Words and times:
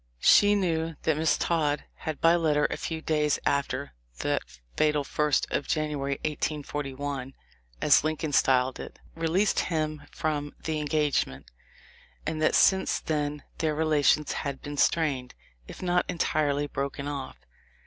She 0.23 0.55
knew 0.55 0.95
that 1.03 1.15
Miss 1.15 1.37
Todd 1.37 1.83
had 1.93 2.19
by 2.19 2.35
letter 2.35 2.65
a 2.71 2.75
few 2.75 3.01
days 3.03 3.37
after 3.45 3.93
"that 4.21 4.41
fatal 4.75 5.03
first 5.03 5.45
of 5.51 5.67
January, 5.67 6.13
1841," 6.25 7.35
as 7.83 8.03
Lincoln 8.03 8.33
styled 8.33 8.79
it, 8.79 8.97
released 9.13 9.59
him 9.59 10.01
from 10.09 10.55
the 10.63 10.79
en 10.79 10.87
gagement, 10.87 11.45
and 12.25 12.41
that 12.41 12.55
since 12.55 12.99
then 12.99 13.43
their 13.59 13.75
relations 13.75 14.31
had 14.31 14.59
been 14.63 14.75
strained, 14.77 15.35
if 15.67 15.83
not 15.83 16.09
entirely 16.09 16.65
broken 16.65 17.07
off. 17.07 17.37